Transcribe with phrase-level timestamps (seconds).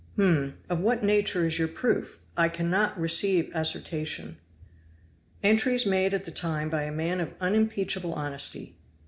[0.17, 0.55] "Hum!
[0.67, 2.21] of what nature is your proof?
[2.35, 4.37] I cannot receive assertion."
[5.43, 8.77] "Entries made at the time by a man of unimpeachable honesty."